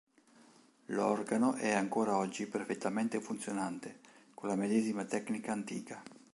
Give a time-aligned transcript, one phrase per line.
[0.87, 3.99] L'organo è ancora oggi perfettamente funzionante,
[4.33, 6.01] con la medesima tecnica antica.